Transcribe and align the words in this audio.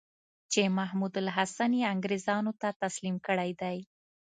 چې 0.51 0.61
محمودالحسن 0.77 1.71
یې 1.79 1.83
انګرېزانو 1.93 2.51
ته 2.61 2.69
تسلیم 2.83 3.15
کړی 3.27 3.51
دی. 3.61 3.77